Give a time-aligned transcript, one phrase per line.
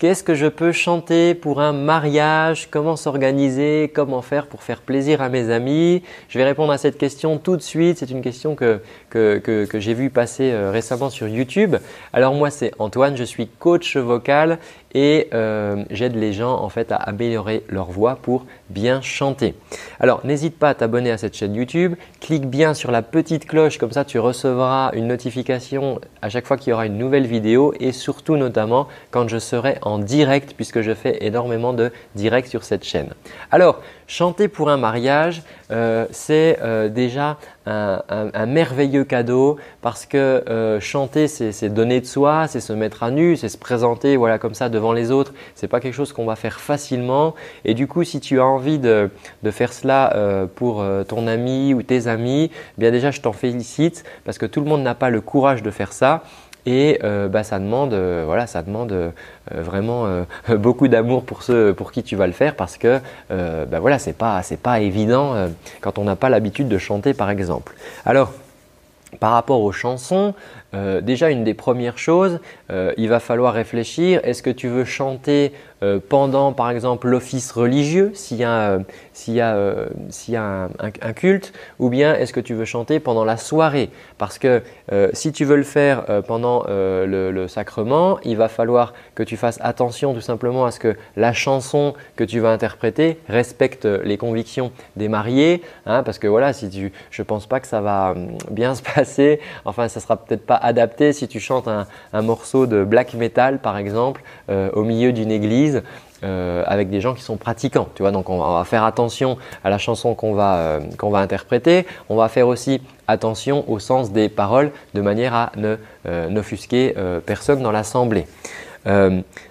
[0.00, 2.66] Qu'est-ce que je peux chanter pour un mariage?
[2.68, 3.92] Comment s'organiser?
[3.94, 6.02] Comment faire pour faire plaisir à mes amis?
[6.28, 7.98] Je vais répondre à cette question tout de suite.
[7.98, 8.80] C'est une question que,
[9.12, 11.76] j'ai vue passer euh, récemment sur YouTube.
[12.12, 14.58] Alors moi c'est Antoine, je suis coach vocal
[14.94, 19.54] et euh, j'aide les gens en fait à améliorer leur voix pour bien chanter.
[20.00, 23.78] Alors n'hésite pas à t'abonner à cette chaîne YouTube, clique bien sur la petite cloche
[23.78, 27.74] comme ça tu recevras une notification à chaque fois qu'il y aura une nouvelle vidéo
[27.80, 32.64] et surtout notamment quand je serai en direct puisque je fais énormément de direct sur
[32.64, 33.10] cette chaîne.
[33.50, 40.16] Alors chanter pour un mariage, euh, c'est euh, déjà un, merveilleux cadeau parce que
[40.48, 44.38] euh, chanter, c'est donner de soi, c'est se mettre à nu, c'est se présenter voilà
[44.38, 45.32] comme ça devant les autres.
[45.54, 47.34] C'est pas quelque chose qu'on va faire facilement.
[47.64, 49.10] Et du coup, si tu as envie de,
[49.50, 54.38] faire cela pour ton ami ou tes amis, eh bien déjà, je t'en félicite parce
[54.38, 56.22] que tout le monde n'a pas le courage de faire ça.
[56.66, 59.10] Et euh, bah, ça demande, euh, voilà, ça demande euh,
[59.50, 63.98] vraiment beaucoup d'amour pour ceux pour qui tu vas le faire parce que bah, voilà,
[63.98, 65.34] c'est pas, c'est pas évident
[65.80, 67.74] quand on n'a pas l'habitude de chanter par exemple.
[68.04, 68.32] Alors,
[69.20, 70.34] par rapport aux chansons,
[70.74, 74.84] euh, déjà une des premières choses, euh, il va falloir réfléchir, est-ce que tu veux
[74.84, 78.80] chanter euh, pendant par exemple l'office religieux s'il y a,
[80.34, 83.90] un, culte ou bien est-ce que tu veux chanter pendant la soirée?
[84.18, 84.62] Parce que
[85.12, 90.14] si tu veux le faire pendant le, sacrement, il va falloir que tu fasses attention
[90.14, 95.08] tout simplement à ce que la chanson que tu vas interpréter respecte les convictions des
[95.08, 98.74] mariés hein, parce que voilà, si tu, je pense pas que ça va hum, bien
[98.74, 103.14] se passer, enfin ça sera peut-être pas adapté si tu chantes un, morceau de black
[103.14, 105.82] metal par exemple euh, au milieu d'une église
[106.22, 107.88] euh, avec des gens qui sont pratiquants.
[107.94, 111.18] Tu vois, donc on va faire attention à la chanson qu'on va, euh, qu'on va
[111.18, 111.86] interpréter.
[112.08, 115.76] On va faire aussi attention au sens des paroles de manière à ne
[116.28, 116.94] n'offusquer
[117.26, 118.26] personne dans l'assemblée.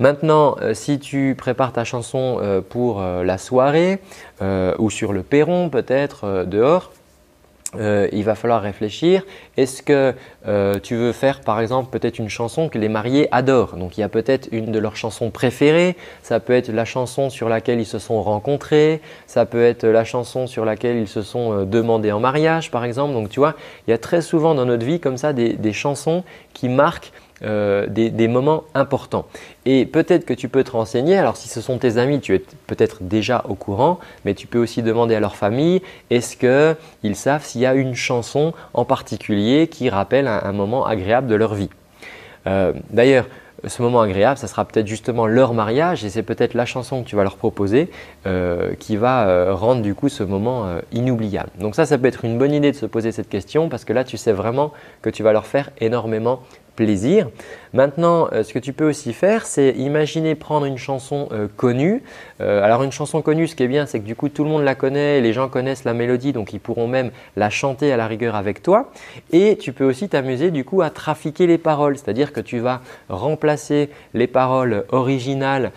[0.00, 4.00] maintenant, si tu prépares ta chanson pour la soirée
[4.78, 6.90] ou sur le perron peut-être dehors,
[7.78, 9.24] euh, il va falloir réfléchir.
[9.56, 10.14] Est-ce que
[10.46, 13.76] euh, tu veux faire par exemple peut-être une chanson que les mariés adorent?
[13.76, 17.30] Donc il y a peut-être une de leurs chansons préférées, ça peut être la chanson
[17.30, 21.22] sur laquelle ils se sont rencontrés, ça peut être la chanson sur laquelle ils se
[21.22, 23.12] sont euh, demandés en mariage par exemple.
[23.12, 23.54] Donc tu vois,
[23.86, 27.12] il y a très souvent dans notre vie comme ça des chansons qui marquent
[27.42, 29.26] euh, des, moments importants.
[29.66, 32.38] Et peut-être que tu peux te renseigner, alors si ce sont tes amis, tu es
[32.66, 37.44] peut-être déjà au courant, mais tu peux aussi demander à leur famille, est-ce qu'ils savent
[37.44, 41.68] s'il y a une chanson en particulier qui rappelle un, moment agréable de leur vie.
[42.46, 43.26] Euh, d'ailleurs,
[43.66, 47.08] ce moment agréable, ça sera peut-être justement leur mariage et c'est peut-être la chanson que
[47.08, 47.90] tu vas leur proposer
[48.26, 51.50] euh, qui va rendre du coup ce moment inoubliable.
[51.58, 53.92] Donc ça, ça peut être une bonne idée de se poser cette question parce que
[53.92, 54.72] là, tu sais vraiment
[55.02, 56.40] que tu vas leur faire énormément
[56.76, 57.28] plaisir.
[57.76, 62.02] Maintenant, euh, ce que tu peux aussi faire, c'est imaginer prendre une chanson euh, connue.
[62.40, 64.48] Euh, alors une chanson connue, ce qui est bien, c'est que du coup tout le
[64.50, 67.98] monde la connaît, les gens connaissent la mélodie, donc ils pourront même la chanter à
[67.98, 68.90] la rigueur avec toi.
[69.30, 72.80] Et tu peux aussi t'amuser du coup à trafiquer les paroles, c'est-à-dire que tu vas
[73.10, 75.72] remplacer les paroles originales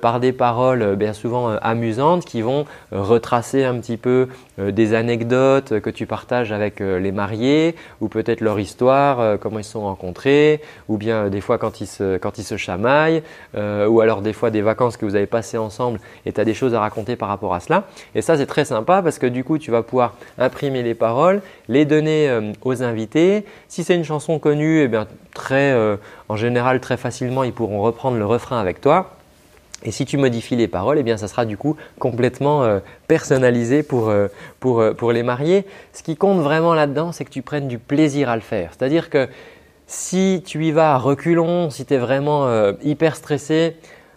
[0.00, 4.28] par des paroles bien souvent amusantes qui vont retracer un petit peu
[4.58, 9.72] des anecdotes que tu partages avec les mariés ou peut-être leur histoire, comment ils se
[9.72, 10.43] sont rencontrés,
[10.88, 13.22] ou bien des fois quand ils se, quand ils se chamaillent,
[13.56, 16.44] euh, ou alors des fois des vacances que vous avez passées ensemble et tu as
[16.44, 17.84] des choses à raconter par rapport à cela.
[18.14, 21.40] Et ça, c'est très sympa parce que du coup, tu vas pouvoir imprimer les paroles,
[21.68, 23.44] les donner euh, aux invités.
[23.68, 25.96] Si c'est une chanson connue, eh bien, très, euh,
[26.28, 29.12] en général, très facilement, ils pourront reprendre le refrain avec toi.
[29.86, 34.10] Et si tu modifies les paroles, eh bien, ça sera du coup complètement personnalisé pour,
[34.58, 35.66] pour, pour les mariés.
[35.92, 38.70] Ce qui compte vraiment là-dedans, c'est que tu prennes du plaisir à le faire.
[38.72, 39.28] C'est-à-dire que
[39.86, 43.76] si tu y vas à reculons, si tu es vraiment euh, hyper stressé,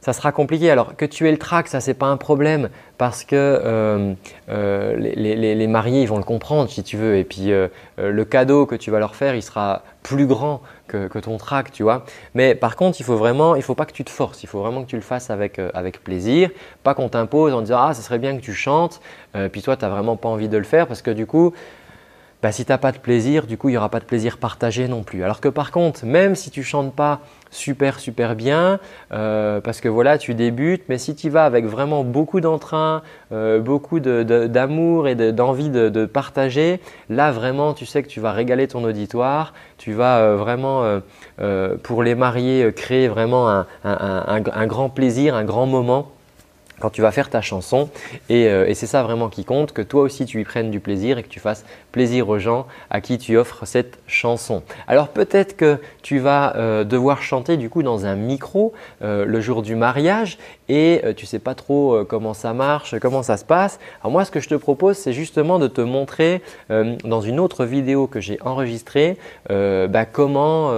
[0.00, 0.70] ça sera compliqué.
[0.70, 2.68] Alors que tu aies le trac, ça c'est pas un problème
[2.98, 4.14] parce que euh,
[4.48, 7.16] euh, les, mariés ils vont le comprendre si tu veux.
[7.16, 7.50] Et puis
[7.98, 11.82] le cadeau que tu vas leur faire, il sera plus grand que, ton trac, tu
[11.82, 12.04] vois.
[12.34, 14.44] Mais par contre, il faut vraiment, il faut pas que tu te forces.
[14.44, 16.50] Il faut vraiment que tu le fasses avec, avec plaisir,
[16.84, 19.00] pas qu'on t'impose en disant ah ça serait bien que tu chantes.
[19.50, 21.52] puis toi tu n'as vraiment pas envie de le faire parce que du coup
[22.42, 24.38] bah, si tu n'as pas de plaisir, du coup, il n'y aura pas de plaisir
[24.38, 25.24] partagé non plus.
[25.24, 27.20] Alors que par contre, même si tu chantes pas
[27.50, 28.78] super super bien
[29.12, 33.02] euh, parce que voilà tu débutes mais si tu vas avec vraiment beaucoup d'entrain
[33.32, 38.68] euh, beaucoup d'amour et d'envie de, partager là vraiment tu sais que tu vas régaler
[38.68, 41.00] ton auditoire tu vas euh, vraiment
[41.82, 46.12] pour les mariés créer vraiment un grand plaisir un grand moment
[46.80, 47.88] quand tu vas faire ta chanson.
[48.30, 51.18] Euh, et, c'est ça vraiment qui compte, que toi aussi tu y prennes du plaisir
[51.18, 54.62] et que tu fasses plaisir aux gens à qui tu offres cette chanson.
[54.86, 58.72] Alors peut-être que tu vas euh, devoir chanter du coup dans un micro
[59.02, 60.38] euh, le jour du mariage
[60.68, 63.80] et tu ne sais pas trop comment ça marche, comment ça se passe.
[64.02, 67.64] Alors moi ce que je te propose c'est justement de te montrer dans une autre
[67.64, 69.16] vidéo que j'ai enregistrée
[69.48, 70.70] bah, comment,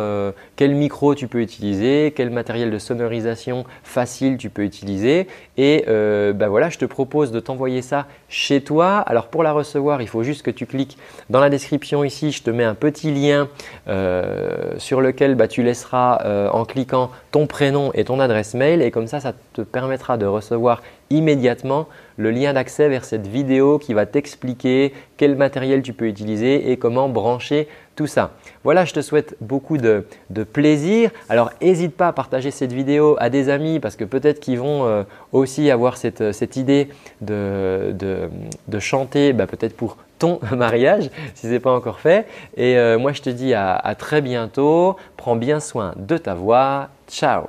[0.55, 5.27] quel micro tu peux utiliser, quel matériel de sonorisation facile tu peux utiliser
[5.57, 5.85] et
[6.33, 8.99] bah voilà, je te propose de t'envoyer ça chez toi.
[8.99, 10.99] Alors pour la recevoir, il faut juste que tu cliques
[11.29, 12.33] dans la description ici.
[12.33, 13.49] Je te mets un petit lien
[13.89, 18.83] euh, sur lequel bah, tu laisseras euh, en cliquant ton prénom et ton adresse mail.
[18.83, 23.79] Et comme ça, ça te permettra de recevoir immédiatement le lien d'accès vers cette vidéo
[23.79, 28.33] qui va t'expliquer quel matériel tu peux utiliser et comment brancher tout ça.
[28.65, 30.05] Voilà, je te souhaite beaucoup de,
[30.53, 31.11] plaisir.
[31.29, 34.87] Alors, n'hésite pas à partager cette vidéo à des amis parce que peut-être qu'ils vont
[34.87, 36.89] euh, aussi avoir cette, idée
[37.21, 38.29] de,
[38.79, 42.29] chanter, bah, peut-être pour ton mariage si ce n'est pas encore fait.
[42.57, 44.97] Et euh, moi, je te dis à très bientôt.
[45.17, 46.89] Prends bien soin de ta voix.
[47.09, 47.49] Ciao